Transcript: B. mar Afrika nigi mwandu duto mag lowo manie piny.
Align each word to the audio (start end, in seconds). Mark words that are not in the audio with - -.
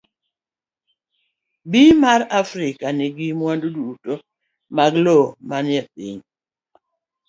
B. 1.69 1.71
mar 2.03 2.21
Afrika 2.41 2.85
nigi 2.97 3.27
mwandu 3.39 3.67
duto 3.75 4.13
mag 4.75 4.93
lowo 5.05 5.27
manie 5.49 5.81
piny. 5.93 6.19